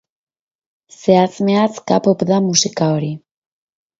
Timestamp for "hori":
2.97-3.13